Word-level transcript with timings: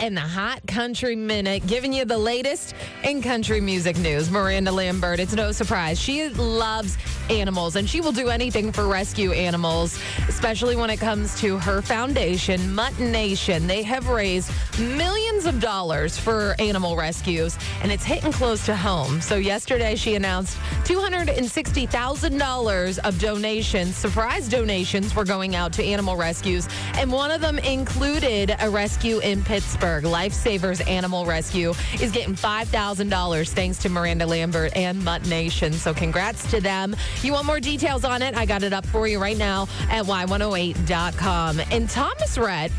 And 0.00 0.16
the 0.16 0.20
Hot 0.20 0.64
Country 0.68 1.16
Minute, 1.16 1.66
giving 1.66 1.92
you 1.92 2.04
the 2.04 2.16
latest 2.16 2.76
in 3.02 3.20
country 3.20 3.60
music 3.60 3.98
news. 3.98 4.30
Miranda 4.30 4.70
Lambert, 4.70 5.18
it's 5.18 5.34
no 5.34 5.50
surprise. 5.50 5.98
She 5.98 6.28
loves 6.28 6.96
animals 7.28 7.74
and 7.74 7.88
she 7.88 8.00
will 8.00 8.12
do 8.12 8.28
anything 8.28 8.70
for 8.70 8.86
rescue 8.86 9.32
animals, 9.32 9.98
especially 10.28 10.76
when 10.76 10.88
it 10.88 10.98
comes 10.98 11.36
to 11.40 11.58
her 11.58 11.82
foundation, 11.82 12.72
Mutt 12.72 12.96
Nation. 13.00 13.66
They 13.66 13.82
have 13.82 14.08
raised 14.08 14.52
millions 14.78 15.46
of 15.46 15.58
dollars 15.58 16.16
for 16.16 16.54
animal 16.60 16.94
rescues 16.94 17.58
and 17.82 17.90
it's 17.90 18.04
hitting 18.04 18.30
close 18.30 18.64
to 18.66 18.76
home. 18.76 19.20
So, 19.20 19.34
yesterday 19.34 19.96
she 19.96 20.14
announced 20.14 20.58
$260,000 20.84 22.98
of 23.00 23.18
donations, 23.18 23.96
surprise 23.96 24.48
donations, 24.48 25.16
were 25.16 25.24
going 25.24 25.56
out 25.56 25.72
to 25.72 25.82
animal 25.82 26.16
rescues. 26.16 26.68
And 26.94 27.10
one 27.10 27.32
of 27.32 27.40
them 27.40 27.58
included 27.58 28.54
a 28.60 28.70
rescue 28.70 29.18
in 29.18 29.42
Pittsburgh. 29.42 29.71
Lifesavers 29.80 30.86
Animal 30.88 31.24
Rescue 31.24 31.74
is 32.00 32.10
getting 32.10 32.34
$5,000 32.34 33.48
thanks 33.50 33.78
to 33.78 33.88
Miranda 33.88 34.26
Lambert 34.26 34.76
and 34.76 35.02
Mutt 35.04 35.26
Nation. 35.26 35.72
So 35.72 35.94
congrats 35.94 36.48
to 36.50 36.60
them. 36.60 36.94
You 37.22 37.32
want 37.32 37.46
more 37.46 37.60
details 37.60 38.04
on 38.04 38.22
it? 38.22 38.36
I 38.36 38.46
got 38.46 38.62
it 38.62 38.72
up 38.72 38.86
for 38.86 39.06
you 39.06 39.18
right 39.18 39.36
now 39.36 39.68
at 39.90 40.04
y108.com. 40.04 41.60
And 41.70 41.88
Thomas 41.88 42.38
Rhett 42.38 42.70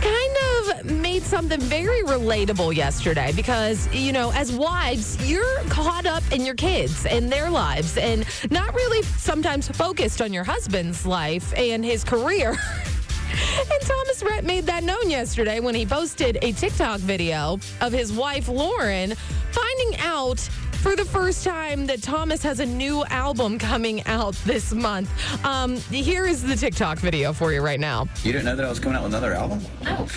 kind 0.00 0.36
of 0.80 0.84
made 0.84 1.22
something 1.22 1.60
very 1.60 2.02
relatable 2.02 2.74
yesterday 2.74 3.32
because, 3.34 3.92
you 3.94 4.12
know, 4.12 4.32
as 4.32 4.52
wives, 4.52 5.16
you're 5.28 5.62
caught 5.64 6.06
up 6.06 6.22
in 6.32 6.44
your 6.44 6.56
kids 6.56 7.06
and 7.06 7.30
their 7.30 7.48
lives 7.50 7.96
and 7.96 8.26
not 8.50 8.74
really 8.74 9.02
sometimes 9.02 9.68
focused 9.68 10.20
on 10.20 10.32
your 10.32 10.44
husband's 10.44 11.06
life 11.06 11.56
and 11.56 11.84
his 11.84 12.02
career. 12.04 12.56
And 13.32 13.80
Thomas 13.80 14.22
Rhett 14.22 14.44
made 14.44 14.66
that 14.66 14.84
known 14.84 15.08
yesterday 15.08 15.60
when 15.60 15.74
he 15.74 15.86
posted 15.86 16.38
a 16.42 16.52
TikTok 16.52 17.00
video 17.00 17.58
of 17.80 17.92
his 17.92 18.12
wife, 18.12 18.48
Lauren, 18.48 19.14
finding 19.52 19.98
out 20.00 20.38
for 20.82 20.96
the 20.96 21.04
first 21.04 21.44
time 21.44 21.86
that 21.86 22.02
Thomas 22.02 22.42
has 22.42 22.58
a 22.58 22.66
new 22.66 23.04
album 23.04 23.56
coming 23.58 24.04
out 24.06 24.34
this 24.44 24.72
month. 24.72 25.08
Um, 25.44 25.76
here 25.76 26.26
is 26.26 26.42
the 26.42 26.56
TikTok 26.56 26.98
video 26.98 27.32
for 27.32 27.52
you 27.52 27.60
right 27.60 27.78
now. 27.78 28.08
You 28.24 28.32
didn't 28.32 28.46
know 28.46 28.56
that 28.56 28.66
I 28.66 28.68
was 28.68 28.80
coming 28.80 28.96
out 28.96 29.04
with 29.04 29.12
another 29.12 29.32
album? 29.32 29.60
No. 29.82 30.08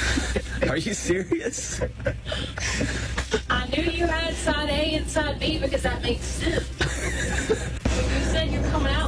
Are 0.69 0.77
you 0.77 0.95
serious? 0.95 1.81
I 3.49 3.67
knew 3.67 3.83
you 3.83 4.07
had 4.07 4.33
side 4.33 4.69
A 4.69 4.95
and 4.95 5.07
side 5.07 5.39
B 5.39 5.59
because 5.59 5.83
that 5.83 6.01
makes 6.01 6.25
sense. 6.25 6.67
you 7.49 8.25
said 8.31 8.49
you're 8.49 8.63
coming 8.71 8.91
out 8.91 9.04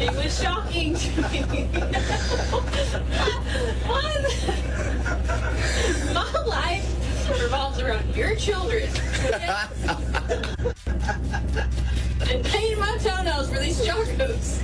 it 0.00 0.14
was 0.16 0.40
shocking 0.40 0.94
to 0.94 1.08
me. 1.30 1.40
One, 3.86 4.22
my 6.14 6.44
life 6.46 6.86
revolves 7.42 7.80
around 7.80 8.14
your 8.14 8.34
children. 8.36 8.88
and 12.30 12.44
painting 12.44 12.78
my 12.78 12.98
toenails 12.98 13.50
for 13.50 13.58
these 13.58 13.80
chocos. 13.86 14.60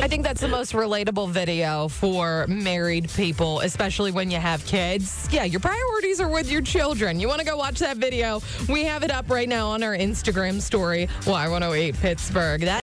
I 0.00 0.08
think 0.08 0.24
that's 0.24 0.40
the 0.40 0.48
most 0.48 0.72
relatable 0.72 1.30
video 1.30 1.88
for 1.88 2.46
married 2.48 3.10
people, 3.10 3.60
especially 3.60 4.10
when 4.10 4.30
you 4.30 4.38
have 4.38 4.64
kids. 4.66 5.28
Yeah, 5.30 5.44
your 5.44 5.60
priorities 5.60 6.20
are 6.20 6.28
with 6.28 6.50
your 6.50 6.62
children. 6.62 7.20
You 7.20 7.28
want 7.28 7.40
to 7.40 7.46
go 7.46 7.56
watch 7.56 7.78
that 7.80 7.98
video? 7.98 8.40
We 8.68 8.84
have 8.84 9.02
it 9.02 9.10
up 9.10 9.30
right 9.30 9.48
now 9.48 9.68
on 9.68 9.82
our 9.82 9.96
Instagram 9.96 10.60
story, 10.60 11.08
Y108 11.22 12.00
Pittsburgh. 12.00 12.62
That 12.62 12.82